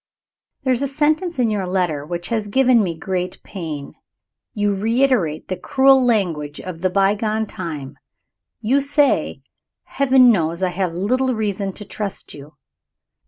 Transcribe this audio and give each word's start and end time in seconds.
There 0.63 0.73
is 0.73 0.81
a 0.81 0.87
sentence 0.87 1.37
in 1.37 1.51
your 1.51 1.67
letter 1.67 2.03
which 2.03 2.29
has 2.29 2.47
given 2.47 2.81
me 2.81 2.97
great 2.97 3.37
pain. 3.43 3.93
You 4.55 4.73
reiterate 4.73 5.47
the 5.47 5.55
cruel 5.55 6.03
language 6.03 6.59
of 6.59 6.81
the 6.81 6.89
bygone 6.89 7.45
time. 7.45 7.99
You 8.61 8.81
say, 8.81 9.43
"Heaven 9.83 10.31
knows 10.31 10.63
I 10.63 10.69
have 10.69 10.95
little 10.95 11.35
reason 11.35 11.71
to 11.73 11.85
trust 11.85 12.33
you." 12.33 12.55